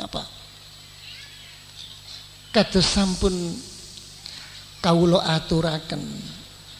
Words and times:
apa? 0.00 0.24
Kados 2.50 2.82
sampun 2.82 3.30
kawula 4.82 5.22
aturaken 5.38 6.02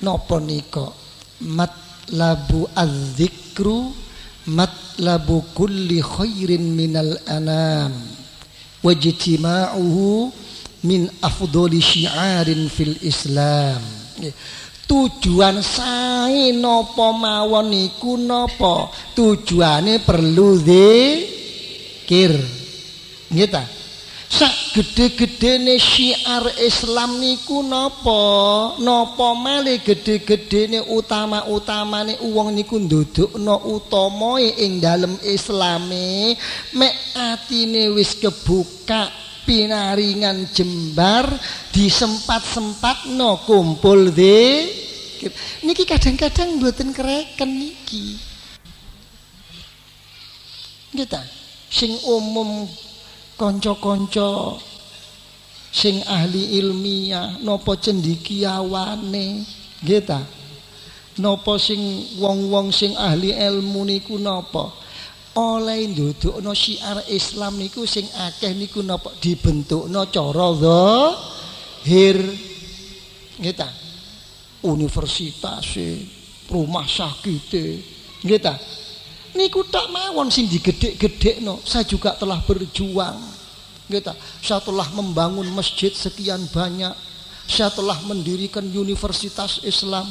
napa 0.03 0.43
nika? 0.43 0.91
Matlabu 1.41 2.69
adzikru 2.75 3.95
matlabu 4.51 5.47
kulli 5.57 6.03
khairin 6.03 6.77
minal 6.77 7.17
anam 7.29 7.93
wajtima'uhu 8.83 10.33
min 10.85 11.09
afdhali 11.23 11.81
syi'arin 11.81 12.67
fil 12.67 12.97
islam. 13.05 13.81
Tujuan 14.91 15.63
sae 15.63 16.51
napa 16.51 17.15
mawon 17.15 17.71
niku 17.71 18.19
napa? 18.19 18.91
Tujuane 19.15 20.03
perlu 20.03 20.59
zikir 20.59 22.35
nggih 23.31 23.49
ta? 23.51 23.63
Sak 24.31 24.79
gede-gedene 24.79 25.75
syiar 25.75 26.55
Islam 26.63 27.19
niku 27.19 27.67
napa? 27.67 28.79
Napa 28.79 29.35
malih 29.35 29.83
gede-gedene 29.83 30.87
utama-utamane 30.87 32.15
wong 32.23 32.55
niku 32.55 32.79
ndudukno 32.79 33.59
utamae 33.67 34.55
ing 34.63 34.79
dalem 34.79 35.19
islame? 35.27 36.39
Mek 36.79 36.95
atine 37.19 37.91
wis 37.91 38.15
kebuka 38.23 39.11
pinaringan 39.43 40.47
jembar 40.55 41.27
disempat-sempatno 41.75 43.43
kumpul 43.43 44.15
de 44.15 44.71
niki 45.67 45.83
kadang-kadang 45.83 46.63
mboten 46.63 46.95
kereken 46.95 47.51
niki. 47.51 48.15
Kita 50.95 51.19
sing 51.67 51.99
umum 52.07 52.71
kanca-kanca 53.41 54.61
sing 55.73 56.05
ahli 56.05 56.61
ilmiah 56.61 57.41
napa 57.41 57.73
cendikiawane 57.81 59.49
nggih 59.81 60.03
ta? 60.05 60.21
Napa 61.17 61.57
sing 61.57 61.81
wong-wong 62.21 62.69
sing 62.69 62.93
ahli 63.01 63.33
ilmu 63.33 63.89
niku 63.89 64.21
napa? 64.21 64.69
Oleh 65.41 65.89
ndudukno 65.89 66.53
syiar 66.53 67.01
Islam 67.09 67.57
niku 67.57 67.89
sing 67.89 68.05
akeh 68.29 68.53
niku 68.53 68.85
napa? 68.85 69.09
Dibentukno 69.17 70.05
cara 70.13 70.49
zahir. 70.61 72.21
Nggih 73.41 73.57
ta? 73.57 73.73
Universitas 74.61 75.81
rumah 76.53 76.85
sakit 76.85 77.49
nggih 78.21 78.41
ta 78.43 78.53
niku 79.41 79.65
tak 79.65 79.89
mawon 79.89 80.29
sing 80.29 80.45
digedhek-gedhekno. 80.53 81.65
Saya 81.65 81.89
juga 81.89 82.13
telah 82.13 82.45
berjuang. 82.45 83.17
Gitu 83.91 84.13
saya 84.45 84.61
telah 84.63 84.87
membangun 84.93 85.49
masjid 85.57 85.91
sekian 85.91 86.45
banyak. 86.53 86.93
Saya 87.49 87.73
telah 87.73 87.99
mendirikan 88.07 88.63
universitas 88.63 89.59
Islam. 89.65 90.07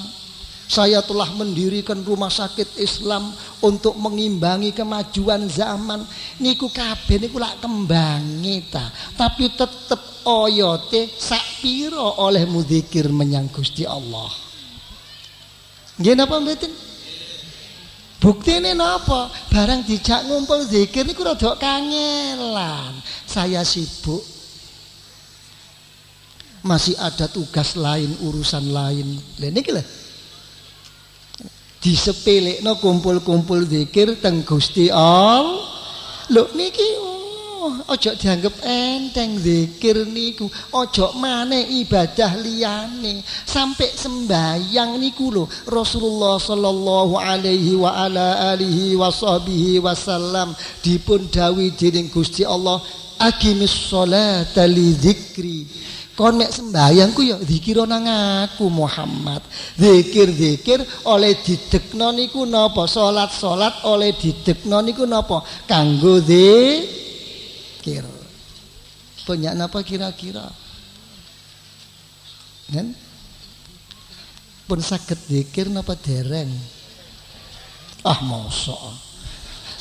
Saya 0.69 1.01
telah 1.01 1.33
mendirikan 1.33 1.97
rumah 2.05 2.29
sakit 2.29 2.77
Islam 2.77 3.33
untuk 3.63 3.97
mengimbangi 3.97 4.69
kemajuan 4.75 5.49
zaman. 5.49 6.05
Niku 6.37 6.69
kabeh 6.69 7.17
niku 7.17 7.41
lak 7.41 7.57
kembangi 7.57 8.69
ta? 8.69 8.85
Tapi 9.17 9.49
tetep 9.55 10.27
oyote 10.29 11.09
sak 11.17 11.63
piro 11.63 12.21
oleh 12.21 12.45
mudzikir 12.45 13.09
menyang 13.09 13.49
Gusti 13.49 13.87
Allah. 13.87 14.29
Nggih 15.97 16.13
napa 16.13 16.37
mboten 16.37 16.88
Bukti 18.19 18.59
ini 18.59 18.75
apa? 18.75 19.31
Barang 19.47 19.87
dijak 19.87 20.27
ngumpul 20.27 20.67
zikir 20.67 21.07
ini 21.07 21.15
rada 21.15 21.55
kangelan. 21.55 22.99
Saya 23.23 23.63
sibuk. 23.63 24.19
Masih 26.59 26.99
ada 26.99 27.31
tugas 27.31 27.79
lain, 27.79 28.11
urusan 28.19 28.75
lain. 28.75 29.15
Lah 29.39 29.49
niki 29.55 29.71
lho. 29.71 29.83
Disepelekno 31.79 32.75
kumpul-kumpul 32.83 33.63
zikir 33.63 34.19
teng 34.19 34.43
Gusti 34.43 34.91
Allah. 34.91 35.63
Lho 36.27 36.51
niki 36.59 37.08
ojo 37.87 38.11
dianggap 38.15 38.55
enteng 38.63 39.39
zikir 39.39 40.07
niku. 40.07 40.47
Ojo 40.71 41.15
maneh 41.19 41.67
ibadah 41.83 42.39
liyane. 42.39 43.21
Sampai 43.25 43.91
sembayang 43.91 44.95
niku 44.95 45.31
lho 45.33 45.45
Rasulullah 45.67 46.39
sallallahu 46.39 47.19
alaihi 47.19 47.75
wa 47.75 47.91
ala 48.07 48.55
alihi 48.55 48.95
washabihi 48.95 49.83
wasallam 49.83 50.55
dipun 50.79 51.27
dawuhi 51.27 51.75
dening 51.75 52.07
Gusti 52.07 52.47
Allah 52.47 52.79
aqimis 53.19 53.91
sholata 53.91 54.63
li 54.63 54.95
dzikri 54.95 55.59
kon 56.19 56.35
mek 56.35 56.51
sembayangku 56.51 57.23
ya 57.23 57.39
zikir 57.39 57.79
nang 57.87 58.03
aku 58.03 58.67
Muhammad. 58.67 59.39
Zikir-zikir 59.79 60.83
oleh 61.07 61.39
didekno 61.39 62.11
niku 62.11 62.43
napa? 62.43 62.83
Salat-salat 62.91 63.87
oleh 63.87 64.11
didekno 64.11 64.83
niku 64.83 65.07
napa? 65.07 65.39
Kanggo 65.63 66.19
zikir 66.19 66.98
zikir. 67.79 68.03
Banyak 69.23 69.55
apa 69.55 69.79
kira-kira? 69.87 70.51
Kan? 72.75 72.91
Pun 74.67 74.79
sakit 74.83 75.19
zikir 75.31 75.71
napa 75.71 75.95
dereng? 75.95 76.51
Ah 78.03 78.19
masa. 78.21 78.75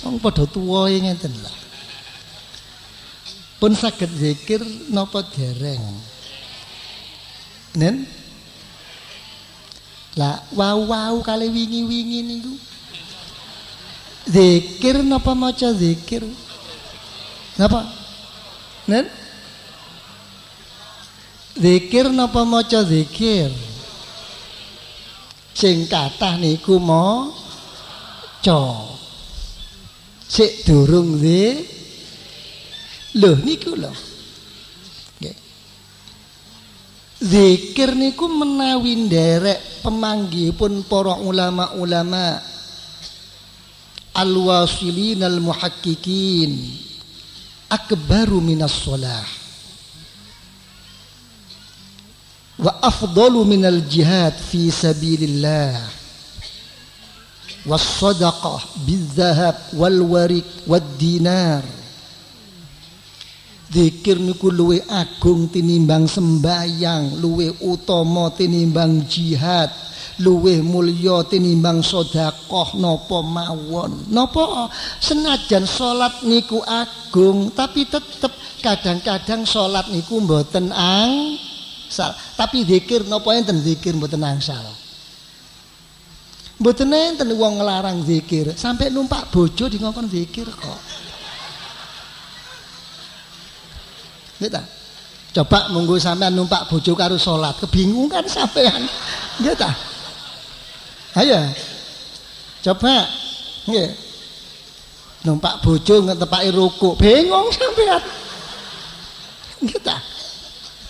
Wong 0.07 0.23
padha 0.23 0.47
tuwa 0.47 0.87
ngeten 0.89 1.35
lah. 1.43 1.57
Pun 3.59 3.75
sakit 3.75 4.11
zikir 4.15 4.63
napa 4.95 5.27
dereng? 5.35 5.83
Nen? 7.77 8.07
Lah 10.17 10.41
wau-wau 10.55 11.21
kali 11.21 11.51
wingi-wingi 11.51 12.21
niku. 12.25 12.55
Zikir 14.29 15.05
napa 15.05 15.37
maca 15.37 15.73
zikir? 15.77 16.25
Napa? 17.59 17.83
Nen? 18.87 19.05
Zikir 21.59 22.07
napa 22.15 22.47
maca 22.47 22.87
zikir? 22.87 23.51
Sing 25.59 25.91
kathah 25.91 26.39
niku 26.39 26.79
maca. 26.79 28.63
Sik 30.31 30.63
durung 30.63 31.19
zi. 31.19 31.67
Lho 33.19 33.35
niku 33.43 33.75
lho. 33.75 33.91
Zikir 37.19 37.99
niku 37.99 38.31
menawi 38.31 38.95
nderek 39.11 39.83
pemanggihipun 39.83 40.87
para 40.87 41.19
ulama-ulama 41.19 42.39
al-wasilin 44.15 45.27
al-muhaqqiqin 45.27 46.87
akbaru 47.69 48.41
minas 48.41 48.73
sholah 48.73 49.25
wa 52.59 52.73
afdalu 52.83 53.45
minal 53.45 53.81
jihad 53.87 54.35
fi 54.35 54.73
sabilillah 54.73 55.79
was 57.69 57.85
sadaqah 57.85 58.65
bizahab 58.83 59.57
wal 59.77 60.01
warik 60.09 60.49
wad 60.67 60.85
dinar 60.99 61.63
Zikir 63.69 64.17
niku 64.17 64.49
luwe 64.49 64.81
agung 64.89 65.45
tinimbang 65.53 66.09
sembayang, 66.09 67.21
luwe 67.21 67.53
utama 67.61 68.33
tinimbang 68.33 69.05
jihad, 69.05 69.69
luwih 70.19 70.63
mulya 70.67 71.23
tinimbang 71.27 71.83
sedekah 71.83 72.75
napa 72.79 73.19
mawon? 73.23 74.11
Napa 74.11 74.67
senajan 74.99 75.65
salat 75.65 76.27
niku 76.27 76.59
agung 76.67 77.55
tapi 77.55 77.87
tetep 77.87 78.35
kadang-kadang 78.59 79.47
salat 79.47 79.87
niku 79.95 80.19
mboten 80.19 80.75
angsal. 80.75 82.11
Tapi 82.35 82.67
zikir 82.67 83.07
napa 83.07 83.31
enten 83.39 83.63
zikir 83.63 83.95
mboten 83.95 84.23
angsal? 84.27 84.67
Mboten 86.59 86.91
enten 86.91 87.31
wong 87.39 87.63
nglarang 87.63 88.03
zikir. 88.03 88.51
Sampai 88.59 88.91
numpak 88.91 89.31
bojo 89.31 89.71
di 89.71 89.79
ngongkon 89.79 90.11
zikir 90.11 90.51
kok. 90.51 90.81
Nggih 94.39 94.63
Coba 95.29 95.71
monggo 95.71 96.01
sampean 96.01 96.35
numpak 96.35 96.67
bojo 96.67 96.97
karo 96.99 97.15
salat, 97.15 97.55
kebingungan 97.63 98.27
sampean. 98.27 98.91
Nggih 99.39 99.55
ta? 99.55 99.71
Ayo. 101.19 101.41
Coba. 102.63 103.11
Nggih. 103.67 103.91
Numpak 105.27 105.59
bojo 105.67 106.07
ngetepaki 106.07 106.55
ruku, 106.55 106.95
bingung 106.95 107.51
sampean. 107.51 108.03
Nggih 109.59 109.83
ta? 109.83 109.99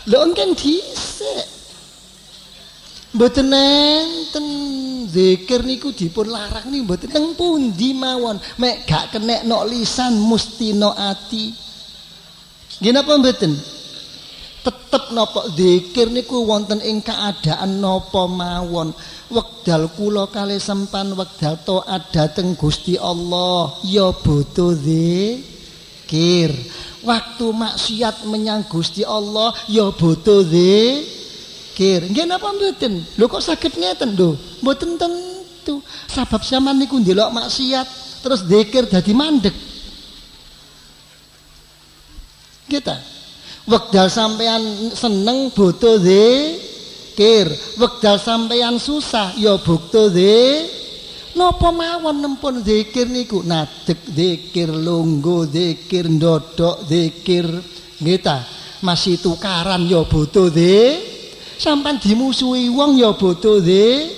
Lho 0.04 0.20
engken 0.28 0.52
dhisik. 0.52 1.48
Mboten 3.08 3.48
enten 3.48 4.46
zikir 5.08 5.64
niku 5.64 5.96
dipun 5.96 6.28
larang 6.28 6.68
niku 6.68 6.84
mboten 6.84 7.08
teng 7.08 7.32
pundi 7.32 7.96
mawon. 7.96 8.36
Mek 8.60 8.84
gak 8.84 9.16
kenek 9.16 9.48
nok 9.48 9.64
lisan 9.72 10.12
mesti 10.20 10.76
nok 10.76 10.92
ati. 10.92 11.56
Nggih 12.84 12.92
napa 12.92 13.16
mboten? 13.16 13.77
Tetep 14.58 15.14
napa 15.14 15.46
zikir 15.54 16.10
niku 16.10 16.42
wonten 16.42 16.82
ing 16.82 16.98
keadaan 16.98 17.78
napa 17.78 18.26
mawon. 18.26 18.90
Wekdal 19.30 19.92
kula 19.94 20.26
kali 20.26 20.58
sempan 20.58 21.14
wekdal 21.14 21.60
taat 21.62 22.10
dhateng 22.10 22.58
Gusti 22.58 22.98
Allah 22.98 23.76
ya 23.86 24.10
butuh 24.10 24.74
zikir. 24.74 26.50
Waktu 27.06 27.46
maksiat 27.54 28.26
menyang 28.26 28.66
Gusti 28.66 29.06
Allah 29.06 29.54
ya 29.70 29.94
butuh 29.94 30.42
zikir. 30.42 32.10
Nggih 32.10 32.26
napa 32.26 32.50
mboten? 32.50 32.98
Lho 33.14 33.24
kok 33.30 33.44
saged 33.44 33.78
ngeten 33.78 34.18
lho? 34.18 34.34
Mboten 34.64 34.98
tentu. 34.98 35.78
Sebab 36.10 36.42
sampean 36.42 36.82
niku 36.82 36.98
ndelok 36.98 37.30
maksiat 37.30 37.86
terus 38.26 38.42
zikir 38.42 38.90
dadi 38.90 39.14
mandek. 39.14 39.54
Kita 42.68 43.17
Wekdal 43.68 44.08
sampean 44.08 44.96
seneng 44.96 45.52
butuh 45.52 46.00
zikir, 46.00 47.52
wekdal 47.76 48.16
sampean 48.16 48.80
susah 48.80 49.36
ya 49.36 49.60
butuh 49.60 50.08
zikir. 50.08 50.64
Napa 51.36 51.70
mawon 51.70 52.18
nempun 52.18 52.64
zikir 52.64 53.06
niku 53.06 53.44
nadek 53.44 54.08
zikir, 54.10 54.72
lungguh 54.72 55.46
zikir, 55.52 56.08
ndodok 56.08 56.88
zikir. 56.88 57.46
Nggih 58.00 58.24
Masih 58.80 59.20
tukaran 59.20 59.84
ya 59.84 60.02
butuh 60.02 60.48
zikir. 60.48 60.98
Sampan 61.60 62.00
dimusuhi 62.00 62.72
wong 62.72 62.96
ya 62.96 63.12
butuh 63.14 63.60
zikir. 63.62 64.17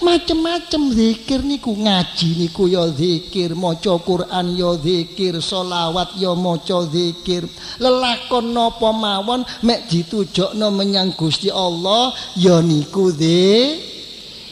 Macem-macem 0.00 0.96
zikir 0.96 1.44
niku 1.44 1.76
ngaji 1.76 2.44
niku 2.44 2.66
ya 2.66 2.88
zikir 2.88 3.52
maca 3.52 4.00
Quran 4.00 4.56
ya 4.56 4.72
zikir 4.80 5.38
selawat 5.38 6.16
ya 6.16 6.32
maca 6.32 6.88
zikir. 6.88 7.44
Lelakon 7.76 8.56
napa 8.56 8.90
mawon 8.90 9.44
mek 9.62 9.86
ditujokno 9.92 10.72
menyang 10.72 11.12
Gusti 11.14 11.52
Allah 11.52 12.12
ya 12.34 12.64
niku 12.64 13.12
zikir 13.12 13.90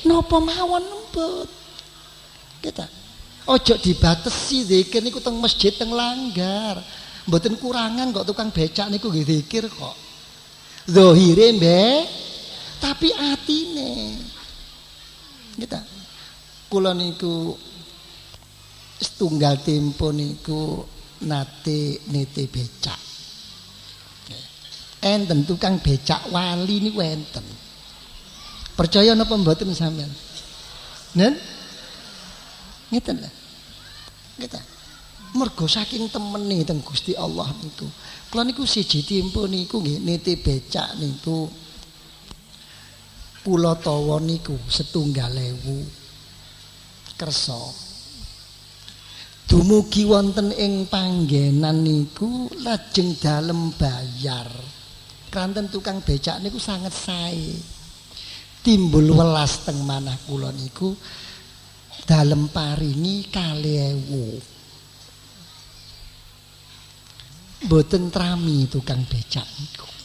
napa 0.04 0.36
mawon 0.38 0.84
lembut. 0.84 1.48
Kita 2.60 2.84
ojo 3.48 3.74
dibatesi 3.80 4.64
zikir 4.64 5.00
niku 5.00 5.18
teng 5.24 5.40
masjid 5.40 5.72
teng 5.72 5.90
langgar. 5.92 6.80
Mboten 7.28 7.60
kurangan 7.60 8.08
kok 8.12 8.24
tukang 8.24 8.48
becak 8.48 8.88
niku 8.88 9.12
nggih 9.12 9.24
zikir 9.24 9.68
kok. 9.68 9.96
Zahire 10.88 11.52
mbek. 11.56 12.04
Tapi 12.78 13.10
atine 13.10 14.14
kita 15.58 15.82
kula 16.70 16.94
niku 16.94 17.52
setunggal 18.98 19.58
tempo 19.66 20.14
niku 20.14 20.86
nate 21.26 22.06
nete 22.14 22.46
becak. 22.46 23.00
Enten 24.98 25.46
tukang 25.46 25.78
becak 25.82 26.30
wali 26.30 26.82
niku 26.82 27.02
enten. 27.02 27.46
Percaya 28.78 29.14
napa 29.18 29.34
mboten 29.34 29.74
sampean? 29.74 30.10
Nen? 31.18 31.34
Ngeten 32.94 33.18
lah 33.18 33.32
kita 34.38 34.62
mergo 35.34 35.66
saking 35.66 36.08
temene 36.08 36.62
teng 36.62 36.80
Gusti 36.80 37.12
Allah 37.18 37.50
niku. 37.58 37.84
Kula 38.30 38.46
niku 38.46 38.62
siji 38.62 39.02
tempo 39.02 39.50
niku 39.50 39.82
nggih 39.82 39.98
nete 40.00 40.38
becak 40.38 40.94
niku 41.02 41.50
kula 43.42 43.78
tawa 43.78 44.18
niku 44.18 44.54
setunggal 44.66 45.34
ewu 45.34 45.86
kersa. 47.18 47.58
Dumugi 49.48 50.04
wonten 50.04 50.52
ing 50.52 50.86
panggenan 50.86 51.80
niku 51.80 52.52
lajeng 52.60 53.16
dalem 53.16 53.72
bayar. 53.74 54.46
Kanten 55.32 55.72
tukang 55.72 56.04
becak 56.04 56.38
niku 56.44 56.60
sangat 56.60 56.92
sae. 56.92 57.56
Timbul 58.60 59.08
welas 59.12 59.64
teng 59.64 59.80
manah 59.88 60.16
kula 60.28 60.52
niku 60.52 60.92
dalem 62.04 62.52
paringi 62.52 63.24
kali 63.32 63.72
ewu. 63.96 64.26
Boten 67.64 68.12
trami 68.12 68.68
tukang 68.68 69.02
becak 69.08 69.48
niku 69.58 69.97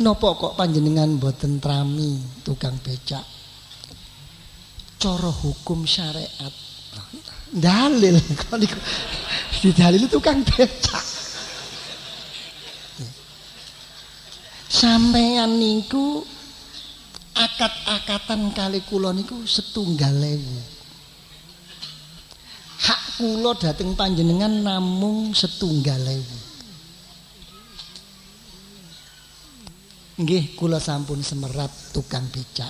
Nopo 0.00 0.32
kok 0.32 0.56
panjenengan 0.56 1.20
boten 1.20 1.60
trami 1.60 2.40
tukang 2.40 2.72
becak? 2.80 3.20
Coro 4.96 5.28
hukum 5.28 5.84
syariat. 5.84 6.52
Dalil 7.52 8.16
niku 8.24 9.70
dalil 9.76 10.08
tukang 10.08 10.40
becak. 10.40 11.04
Sampeyan 14.72 15.60
niku 15.60 16.24
akat-akatan 17.36 18.56
kali 18.56 18.80
kula 18.88 19.12
niku 19.12 19.44
setunggal 19.44 20.16
ewu. 20.16 20.60
Hak 22.88 23.20
kula 23.20 23.52
dateng 23.52 23.92
panjenengan 23.92 24.64
namung 24.64 25.36
setunggal 25.36 26.00
ewu. 26.08 26.49
Nggih 30.20 30.52
kula 30.52 30.76
sampun 30.76 31.24
semerat 31.24 31.96
tukang 31.96 32.28
becak. 32.28 32.68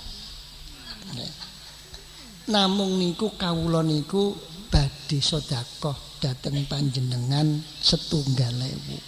Namung 2.46 2.94
niku 2.94 3.34
kawula 3.34 3.82
niku 3.82 4.38
badhe 4.70 5.18
sedekah 5.18 5.98
dhateng 6.22 6.62
panjenengan 6.70 7.58
setunggal 7.82 8.54
ewu. 8.54 8.98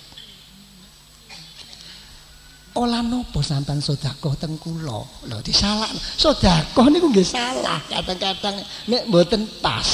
Ola 2.82 2.98
napa 2.98 3.38
sampean 3.46 3.78
sedekah 3.78 4.34
teng 4.34 4.58
kula? 4.58 5.06
Lho 5.30 5.38
disalah. 5.46 5.86
Sedekah 6.18 6.86
niku 6.90 7.14
nggih 7.14 7.22
salah 7.22 7.78
kadang-kadang 7.86 8.58
nek 8.90 9.06
mboten 9.06 9.46
pas. 9.62 9.86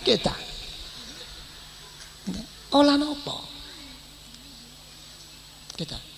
Kita. 0.00 0.32
Ola 2.72 2.96
napa? 2.96 3.36
Kita. 5.76 6.11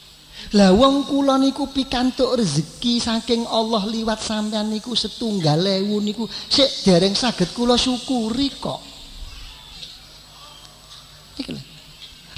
Lah 0.54 0.70
wong 0.70 1.10
kula 1.10 1.34
niku 1.34 1.66
pikantuk 1.66 2.38
rezeki 2.38 3.02
saking 3.02 3.42
Allah 3.50 3.82
liwat 3.90 4.22
sampean 4.22 4.70
niku 4.70 4.94
setunggal 4.94 5.58
ewu 5.66 5.98
niku 5.98 6.30
sik 6.30 6.86
dereng 6.86 7.18
saged 7.18 7.50
kula 7.50 7.74
syukuri 7.74 8.54
kok. 8.54 8.78
Iki 11.42 11.50
lho. 11.50 11.62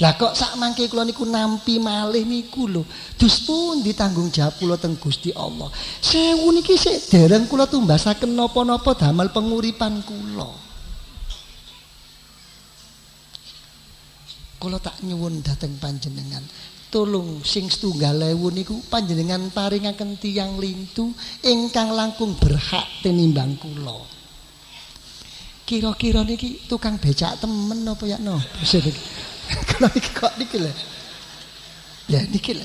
Lah 0.01 0.17
kok 0.17 0.33
sak 0.33 0.57
mangke 0.57 0.89
kula 0.89 1.05
niku 1.05 1.29
nampi 1.29 1.77
malih 1.77 2.25
niku 2.25 2.65
lho. 2.65 2.89
Dus 3.21 3.45
pun 3.45 3.85
ditanggung 3.85 4.33
jawab 4.33 4.57
kula 4.57 4.81
teng 4.81 4.97
Gusti 4.97 5.37
Allah. 5.37 5.69
Sewu 6.01 6.57
niki 6.57 6.81
sik 6.81 7.13
dereng 7.13 7.45
kula 7.45 7.69
tumbasaken 7.69 8.33
napa-napa 8.33 8.97
damel 8.97 9.29
penguripan 9.29 10.01
kula. 10.09 10.49
Kula 14.57 14.81
tak 14.81 15.05
nyuwun 15.05 15.45
dhateng 15.45 15.77
panjenengan. 15.77 16.41
Tulung 16.97 17.45
sing 17.45 17.69
setunggal 17.69 18.17
ewu 18.25 18.49
niku 18.49 18.81
panjenengan 18.89 19.53
paringaken 19.53 20.17
tiyang 20.17 20.57
lintu 20.57 21.13
ingkang 21.45 21.93
langkung 21.93 22.33
berhak 22.41 22.89
tinimbang 23.05 23.61
kula. 23.61 24.01
Kira-kira 25.69 26.25
niki 26.25 26.65
tukang 26.65 26.97
becak 26.97 27.37
temen 27.37 27.85
apa 27.85 28.01
ya 28.09 28.17
no? 28.17 28.41
Kalau 29.69 29.93
niki 29.93 30.11
kok 30.17 30.33
niki 30.41 30.57
lho. 30.57 30.73
Ya 32.09 32.25
niki 32.25 32.57
lho. 32.57 32.65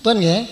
Pun 0.00 0.16
nggih. 0.16 0.48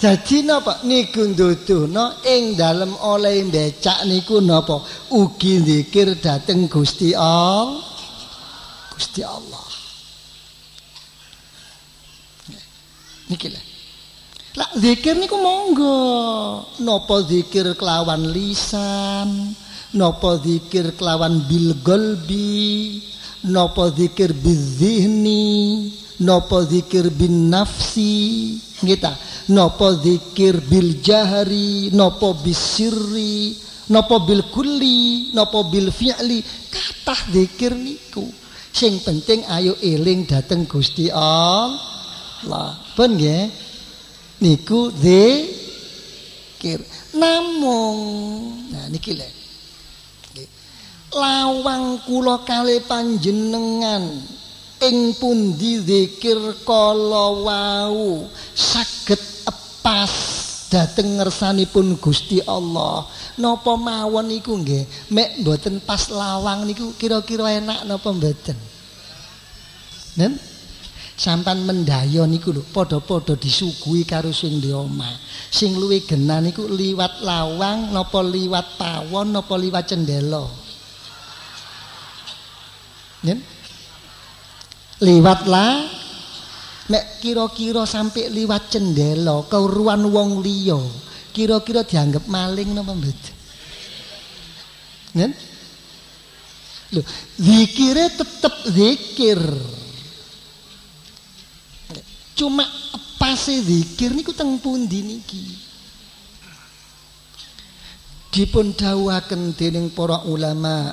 Jadi 0.00 0.48
napa 0.48 0.80
niku 0.88 1.28
nduduhna 1.28 2.24
ing 2.24 2.56
dalem 2.56 2.96
oleh 3.04 3.44
becak 3.52 4.00
niku 4.08 4.40
napa 4.40 4.80
ugi 5.12 5.60
zikir 5.60 6.16
dhateng 6.16 6.72
Gusti 6.72 7.12
Allah. 7.12 7.95
Gusti 8.96 9.20
Allah. 9.20 9.68
Niki 13.28 13.52
lah. 13.52 13.64
Lah 14.56 14.70
zikir 14.80 15.20
niku 15.20 15.36
monggo. 15.36 16.00
Napa 16.80 17.20
zikir 17.28 17.76
kelawan 17.76 18.32
lisan, 18.32 19.52
napa 19.92 20.40
zikir 20.40 20.96
kelawan 20.96 21.44
bil 21.44 21.76
qalbi, 21.84 23.04
napa 23.44 23.92
zikir 23.92 24.32
bizihni, 24.32 25.92
napa 26.24 26.64
zikir 26.64 27.12
bin 27.12 27.52
nafsi, 27.52 28.56
ngita. 28.80 29.12
Napa 29.52 29.92
zikir 30.00 30.58
bil 30.64 31.04
jahri, 31.04 31.92
napa 31.92 32.32
bisirri, 32.32 33.60
napa 33.92 34.18
bil 34.24 34.40
kulli, 34.48 35.30
napa 35.36 35.62
bil 35.68 35.92
fi'li, 35.92 36.40
kathah 36.72 37.20
zikir 37.28 37.76
niku. 37.76 38.45
Sing 38.76 39.00
penting 39.00 39.40
ayo 39.48 39.72
eling 39.80 40.28
dateng 40.28 40.68
Gusti 40.68 41.08
Allah. 41.08 42.76
Pun 42.92 43.16
nggih. 43.16 43.48
Niku 44.44 44.92
zikir. 44.92 46.84
Namung. 47.16 47.96
Nah 48.68 48.92
niki 48.92 49.16
lho. 49.16 49.24
Lawang 51.16 52.04
kula 52.04 52.44
kali 52.44 52.84
panjenengan 52.84 54.04
ing 54.84 55.16
pundi 55.16 55.80
zikir 55.80 56.36
kala 56.68 57.32
wau 57.40 58.28
saged 58.52 59.16
epas 59.48 60.12
dhateng 60.68 61.16
ngersanipun 61.16 61.96
Gusti 61.96 62.44
Allah 62.44 63.08
napa 63.40 63.76
mawon 63.76 64.28
niku 64.28 64.56
nggih? 64.56 65.12
Mek 65.12 65.40
mboten 65.44 65.80
pas 65.84 66.08
lawang 66.12 66.64
niku 66.64 66.92
kira-kira 66.96 67.60
enak 67.60 67.84
napa 67.88 68.08
mboten? 68.12 68.58
Nen? 70.16 70.32
Sampan 71.16 71.64
mendaya 71.64 72.28
niku 72.28 72.52
lho 72.52 72.60
padha-padha 72.60 73.40
disuguhi 73.40 74.04
karo 74.04 74.36
sing 74.36 74.60
di 74.60 74.68
omah. 74.68 75.16
Sing 75.48 75.72
luwih 75.72 76.04
genah 76.04 76.44
niku 76.44 76.68
liwat 76.68 77.24
lawang 77.24 77.88
napa 77.92 78.20
liwat 78.20 78.76
pawon 78.76 79.32
napa 79.32 79.56
liwat 79.56 79.84
cendela 79.88 80.44
Nen? 83.24 83.40
Liwatlah 85.00 85.88
nek 86.86 87.18
kira-kira 87.18 87.82
sampai 87.82 88.30
liwat 88.30 88.70
cendela 88.70 89.42
keuruan 89.50 90.06
wong 90.06 90.44
liya 90.44 90.78
kira-kira 91.36 91.84
dianggap 91.84 92.24
maling 92.32 92.72
napa 92.72 92.96
mboten 92.96 93.36
Nen? 95.16 95.32
Lho, 96.92 97.00
zikire 97.40 98.12
tetep 98.12 98.54
zikir. 98.68 99.40
cuma 102.36 102.68
pase 103.16 103.64
zikir 103.64 104.12
niku 104.12 104.36
teng 104.36 104.60
pundi 104.60 105.00
niki? 105.00 105.56
Dipun 108.28 108.76
dawuhaken 108.76 109.56
dening 109.56 109.88
para 109.88 110.20
ulama 110.28 110.92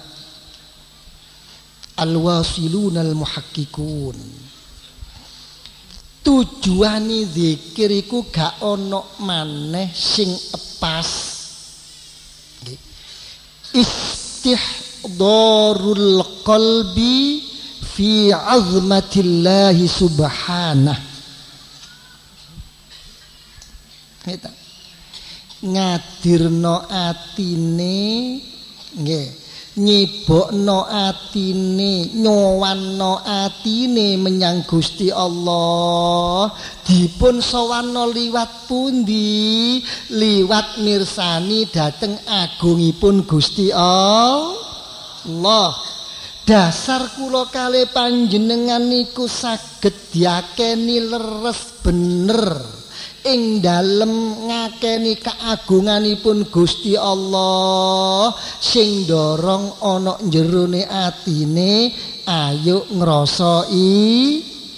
al-wasilun 2.00 2.96
al-muhakkikun 2.96 4.16
tujuane 6.24 7.26
zikir 7.28 7.92
iku 7.92 8.26
gak 8.32 8.64
ana 8.64 9.04
maneh 9.20 9.92
sing 9.92 10.32
epas 10.56 11.10
istihdarul 13.76 14.84
qalbi 16.48 17.44
fi 17.84 18.32
azmatillahi 18.32 19.84
subhanahu 19.86 21.14
Ngeta. 24.24 24.52
Ngadirno 25.64 26.88
atine 26.88 28.00
nggih. 28.96 29.43
Nyibokno 29.74 30.86
atine, 30.86 32.14
nyowanno 32.14 33.26
atine 33.26 34.22
menyang 34.22 34.62
Gusti 34.70 35.10
Allah. 35.10 36.54
Dipun 36.86 37.42
sawanno 37.42 38.06
liwat 38.14 38.70
pundi? 38.70 39.82
Liwat 40.14 40.78
mirsani 40.78 41.66
dhateng 41.66 42.22
agungipun 42.22 43.26
Gusti 43.26 43.74
Allah. 43.74 45.74
Dasar 46.46 47.10
kula 47.18 47.50
kali 47.50 47.90
panjenengan 47.90 48.86
niku 48.86 49.26
saged 49.26 50.14
diakeni 50.14 51.02
leres 51.02 51.82
bener. 51.82 52.83
Ing 53.24 53.64
dalem 53.64 54.36
ngakeni 54.52 55.16
keagunganipun 55.16 56.48
Gusti 56.52 57.00
Allah 57.00 58.36
sing 58.60 59.08
dorong 59.08 59.80
ana 59.80 60.20
jerone 60.28 60.84
atine 60.84 61.92
ayo 62.28 62.84
ngrasa 62.92 63.72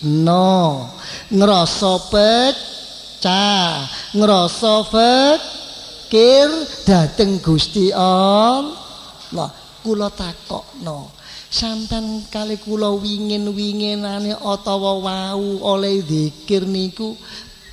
no. 0.06 0.90
Ngrasa 1.25 1.94
pecah 2.14 3.90
ngrasa 4.14 4.75
fikir 4.94 6.50
dateng 6.86 7.42
Gusti 7.42 7.90
Allah. 7.90 9.50
Kula 9.86 10.10
takokno 10.10 11.14
sampean 11.56 12.20
kali 12.28 12.60
kula 12.60 12.92
wingin-winginane 13.00 14.36
utawa 14.44 15.00
wau 15.00 15.48
oleh 15.64 16.04
zikir 16.04 16.68
niku 16.68 17.16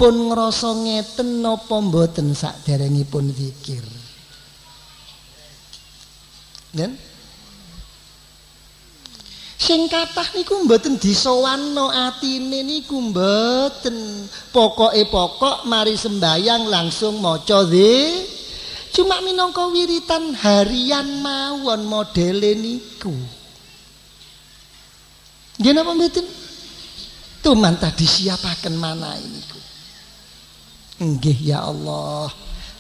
pun 0.03 0.35
ngrasa 0.35 0.75
ngeten 0.83 1.47
napa 1.47 1.79
mboten 1.79 2.35
saderengipun 2.35 3.31
zikir? 3.31 3.87
Nen 6.75 6.99
Sing 9.63 9.87
kathah 9.87 10.27
niku 10.35 10.59
mboten 10.67 10.99
disowanno 10.99 11.95
atine 11.95 12.67
niku 12.67 12.99
mboten. 12.99 14.27
Pokoke 14.51 15.07
pokok 15.07 15.71
mari 15.71 15.95
sembayang 15.95 16.67
langsung 16.67 17.23
maca 17.23 17.63
zi. 17.71 18.27
Cuma 18.91 19.23
minangka 19.23 19.71
wiritan 19.71 20.35
harian 20.35 21.23
mawon 21.23 21.87
modele 21.87 22.59
niku. 22.59 23.15
Nggih 25.63 25.73
napa 25.79 25.95
mboten? 25.95 26.27
Tuman 27.39 27.79
tadi 27.79 28.03
siapaken 28.03 28.75
mana 28.75 29.15
ini 29.15 29.52
Nggih 31.03 31.39
ya 31.51 31.67
Allah. 31.67 32.31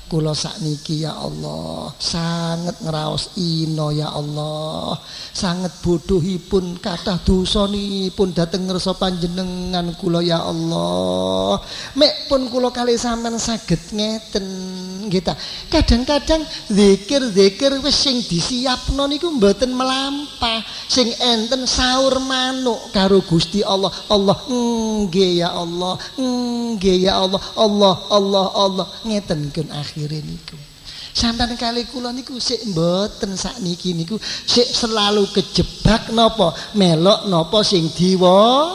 Kula 0.06 0.36
sakniki 0.36 1.08
ya 1.08 1.16
Allah 1.16 1.88
sangat 1.96 2.84
ngraos 2.84 3.32
ino 3.40 3.88
ya 3.88 4.12
Allah. 4.12 4.92
Sangat 5.32 5.80
bodohipun 5.80 6.76
kathah 6.84 7.16
dosanipun 7.24 8.36
dhateng 8.36 8.68
ngersa 8.68 8.92
panjenengan 9.00 9.96
kula 9.96 10.20
ya 10.20 10.44
Allah. 10.44 11.56
Mek 11.96 12.28
pun 12.28 12.52
kula 12.52 12.68
kali 12.68 13.00
sampean 13.00 13.40
saged 13.40 13.80
ngeten 13.96 14.62
nggih 15.09 15.23
Kadang-kadang 15.71 16.42
zikir-zikir 16.71 17.82
wis 17.82 17.97
sing 17.97 18.23
disiapno 18.23 19.06
niku 19.11 19.30
mboten 19.35 19.75
melampah. 19.75 20.62
Sing 20.87 21.11
enten 21.18 21.66
sahur 21.66 22.23
manuk 22.23 22.90
karo 22.94 23.23
Gusti 23.26 23.62
Allah. 23.66 23.90
Allah 24.06 24.37
nggih 24.47 25.42
ya 25.42 25.50
Allah. 25.50 25.99
Nggih 26.18 27.11
ya 27.11 27.18
Allah. 27.18 27.40
Allah 27.59 27.94
Allah 28.11 28.47
Allah 28.54 28.87
ngeten 29.06 29.50
kun 29.50 29.68
akhire 29.75 30.23
niku. 30.23 30.73
Sampeyan 31.12 31.61
kali 31.61 31.85
kula 31.92 32.09
niku 32.09 32.40
sik 32.40 32.73
mboten 32.73 33.37
sakniki 33.37 33.92
niku 33.92 34.16
sik 34.49 34.64
selalu 34.64 35.28
kejebak 35.28 36.09
napa 36.09 36.56
melok 36.73 37.28
napa 37.28 37.61
sing 37.61 37.92
diwa 37.92 38.73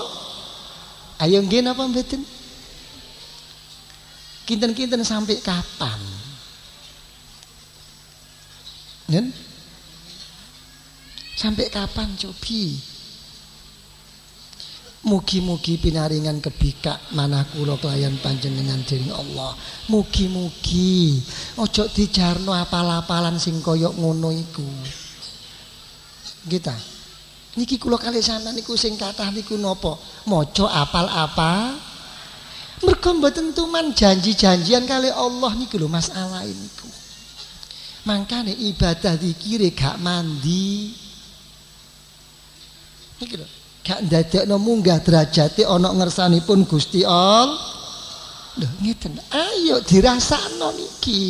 Ayo 1.18 1.42
nggih 1.42 1.66
napa 1.66 1.82
mboten 1.90 2.22
Kinten-kinten 4.46 5.02
sampai 5.02 5.42
kapan 5.42 5.98
Nen 9.08 9.32
Sampai 11.38 11.72
kapan 11.72 12.18
cobi 12.20 12.76
Mugi-mugi 15.08 15.80
pinaringan 15.80 16.44
kebikak 16.44 17.16
manah 17.16 17.48
kula 17.56 17.80
kelayan 17.80 18.20
panjenengan 18.20 18.84
dening 18.84 19.16
Allah. 19.16 19.56
Mugi-mugi 19.88 21.16
ojo 21.56 21.88
dijarno 21.88 22.52
apal-apalan 22.52 23.40
sing 23.40 23.64
koyok 23.64 23.96
ngono 23.96 24.36
iku. 24.36 24.68
Kita. 26.44 26.76
Niki 27.56 27.80
kula 27.80 27.96
kali 27.96 28.20
sana 28.20 28.52
niku 28.52 28.76
sing 28.76 29.00
kathah 29.00 29.32
niku 29.32 29.56
napa? 29.56 29.96
Maca 30.28 30.66
apal 30.76 31.08
apa? 31.08 31.72
Mergo 32.84 33.10
mboten 33.16 33.56
tuman 33.56 33.96
janji-janjian 33.96 34.84
kali 34.84 35.08
Allah 35.08 35.56
niku 35.56 35.80
lho 35.80 35.88
masalah 35.88 36.44
niku. 36.44 37.07
Mangkane 38.08 38.56
ibadah 38.56 39.20
dikire 39.20 39.76
gak 39.76 40.00
mandi. 40.00 40.96
Niki 43.20 43.36
lho. 43.36 43.48
gak 43.84 44.04
ndadekno 44.08 44.56
munggah 44.56 45.04
derajate 45.04 45.68
ana 45.68 45.92
ngersanipun 45.92 46.64
Gusti 46.64 47.04
Allah. 47.04 47.60
Lho 48.64 48.68
ngeten. 48.80 49.20
Ayo 49.28 49.84
dirasakno 49.84 50.72
niki. 50.72 51.24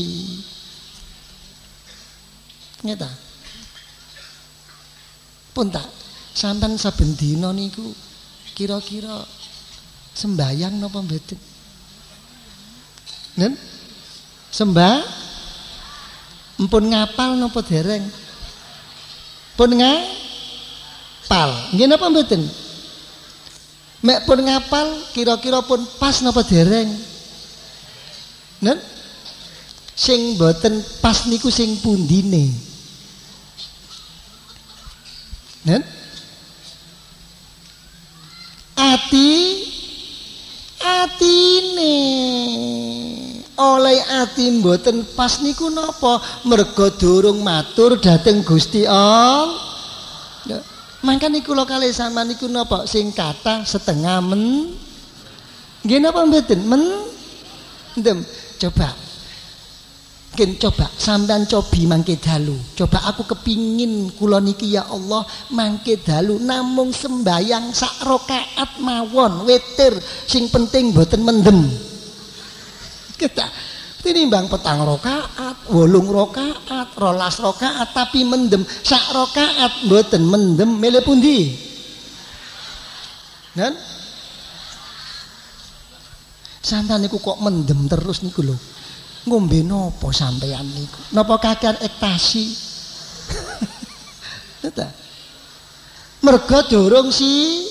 Ngeta. 2.85 3.09
Pun 5.57 5.73
tak 5.73 5.89
sampean 6.37 6.77
saben 6.77 7.17
dina 7.17 7.49
niku 7.49 7.89
kira-kira 8.53 9.25
sembayang 10.13 10.77
napa 10.77 11.01
mboten? 11.01 11.41
Nen? 13.41 13.53
Sembah? 14.53 15.16
Mpun 16.57 16.89
ngapal 16.89 17.37
napa 17.37 17.61
dereng? 17.61 18.01
Pun 19.53 19.77
ngapal? 19.77 21.49
Nggih 21.73 21.85
napa 21.85 22.09
mboten? 22.09 22.41
Mek 24.01 24.25
pun 24.25 24.41
ngapal 24.41 24.87
kira-kira 25.13 25.61
pun 25.61 25.85
pas 26.01 26.17
napa 26.25 26.41
dereng? 26.41 26.89
Nen? 28.61 28.77
Sing 29.97 30.37
mboten 30.37 30.81
pas 31.01 31.25
niku 31.29 31.53
sing 31.53 31.77
pundine? 31.81 32.53
Nen? 35.65 35.81
Ati 38.77 39.29
atine 40.77 41.97
oleh 43.57 43.99
ati 44.21 44.61
mboten 44.61 45.03
pas 45.17 45.41
niku 45.41 45.73
napa? 45.73 46.21
Merga 46.45 46.93
durung 46.93 47.41
matur 47.41 47.97
dhateng 47.97 48.45
Gusti 48.45 48.85
Allah 48.85 49.67
Mangkane 50.97 51.45
kula 51.45 51.63
kalih 51.69 51.93
sampean 51.93 52.33
niku 52.33 52.49
napa? 52.49 52.89
Sing 52.89 53.13
kata 53.13 53.61
setengah 53.61 54.17
men. 54.19 54.73
Nggih 55.85 55.99
napa 56.01 56.25
mboten? 56.25 56.59
Men? 56.65 56.83
Ndem 58.01 58.25
coba. 58.57 58.91
Mungkin 60.33 60.57
coba. 60.57 60.85
Sampean 60.97 61.45
cobi 61.45 61.85
mangke 61.85 62.17
dalu. 62.17 62.57
Coba 62.73 63.07
aku 63.07 63.29
kepingin 63.29 64.09
kula 64.17 64.41
niki 64.41 64.73
ya 64.73 64.89
Allah 64.89 65.23
mangke 65.53 66.01
dalu. 66.01 66.41
Namung 66.41 66.89
sembayang 66.89 67.71
sak 67.71 68.01
rakaat 68.03 68.81
mawon 68.81 69.45
witir 69.45 69.95
sing 70.25 70.49
penting 70.49 70.91
mboten 70.97 71.21
mendem. 71.21 71.86
Kita 73.17 73.49
tinimbang 74.05 74.45
petang 74.47 74.85
rakaat, 74.85 75.67
wolung 75.73 76.07
rakaat, 76.13 76.93
rolas 76.95 77.41
rakaat 77.41 77.89
tapi 77.91 78.21
mendem. 78.23 78.61
Sak 78.63 79.11
rakaat 79.11 79.89
mboten 79.89 80.23
mendem 80.23 80.69
milih 80.77 81.01
pundi? 81.01 81.57
Dan 83.57 83.73
Sampeyan 86.67 86.99
niku 86.99 87.23
kok 87.23 87.39
mendem 87.39 87.87
terus 87.87 88.27
niku 88.27 88.43
lho. 88.43 88.59
ngombe 89.27 89.59
nopo 89.63 90.11
sampean 90.11 90.67
niku? 90.67 90.99
Napa 91.15 91.39
kakean 91.39 91.79
ektasi? 91.79 92.47
Mergo 96.27 96.59
durung 96.67 97.11
si 97.11 97.63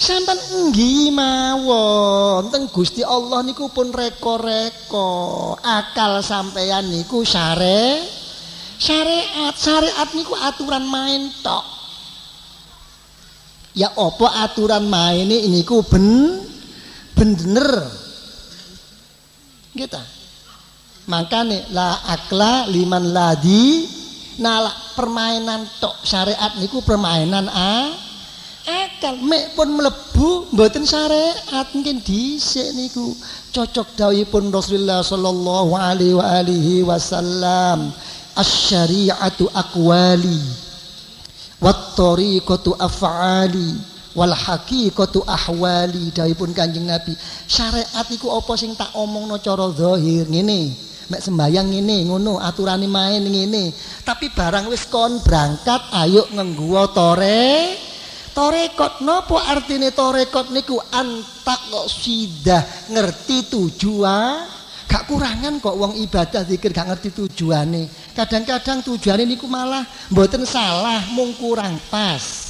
sampean 0.00 0.40
nggih 0.72 1.12
mawon. 1.12 2.48
Teng 2.48 2.72
Gusti 2.72 3.04
Allah 3.04 3.44
niku 3.44 3.68
pun 3.68 3.92
reko-reko. 3.92 5.54
Akal 5.60 6.24
sampean 6.24 6.88
niku 6.88 7.20
syare 7.20 8.00
syariat. 8.80 9.52
Syariat 9.52 10.08
niku 10.16 10.32
aturan 10.40 10.88
main 10.88 11.28
tok. 11.44 11.64
Ya 13.76 13.92
apa 13.92 14.48
aturan 14.48 14.88
main 14.88 15.28
ini 15.28 15.46
niku 15.46 15.84
ben 15.86 16.40
bener 17.14 17.84
gitu 19.70 20.00
makane 21.06 21.70
la 21.70 22.02
akla 22.08 22.66
liman 22.66 23.14
ladi 23.14 23.86
nala 24.42 24.72
permainan 24.98 25.68
tok. 25.78 26.02
Syariat 26.02 26.58
niku 26.58 26.82
permainan 26.82 27.46
a 27.46 27.94
akal 29.00 29.16
mek 29.24 29.56
pun 29.56 29.80
mlebu 29.80 30.52
mboten 30.52 30.84
syariat 30.84 31.64
mungkin 31.72 32.04
dhisik 32.04 32.76
niku. 32.76 33.16
Cocok 33.48 33.96
dawuhipun 33.96 34.52
Rasulullah 34.52 35.00
sallallahu 35.00 35.72
alaihi 35.72 36.20
wa 36.20 36.28
alihi 36.28 36.84
wasallam. 36.84 37.96
Asy-syari'atu 38.36 39.48
aqwali 39.56 40.44
wat 41.64 41.96
tariqatu 41.96 42.76
af'ali 42.76 43.80
wal 44.12 44.36
haqiqatu 44.36 45.24
ahwali. 45.24 46.12
Dawuhipun 46.12 46.52
Kanjeng 46.52 46.84
Nabi 46.84 47.16
syariat 47.48 48.04
iku 48.12 48.36
apa 48.36 48.52
sing 48.60 48.76
tak 48.76 48.92
omongno 48.92 49.40
cara 49.40 49.72
zahir 49.72 50.28
ngene? 50.28 50.76
Mek 51.08 51.24
sembayang 51.24 51.72
ngene 51.72 52.04
ngono 52.04 52.36
aturane 52.36 52.84
main 52.84 53.24
ngene. 53.24 53.72
Tapi 54.04 54.28
barang 54.28 54.68
wis 54.68 54.84
kon 54.92 55.24
berangkat 55.24 55.88
ayo 56.04 56.28
ngengguwa 56.36 56.92
tore 56.92 57.88
torekot 58.34 59.04
nopo 59.06 59.38
artine 59.38 59.94
torekot 59.94 60.50
niku? 60.50 60.76
Antak 60.90 61.70
kok 61.70 61.86
sidah 61.86 62.62
ngerti 62.90 63.46
tujuan? 63.48 64.58
Gak 64.90 65.06
kurangan 65.06 65.62
kok 65.62 65.78
wong 65.78 65.94
ibadah 66.02 66.42
zikir 66.42 66.74
gak 66.74 66.90
ngerti 66.90 67.14
tujuane. 67.14 67.86
Kadang-kadang 68.10 68.82
tujuane 68.82 69.22
niku 69.22 69.46
malah 69.46 69.86
mboten 70.10 70.42
salah 70.42 71.06
mung 71.14 71.30
kurang 71.38 71.78
pas 71.86 72.49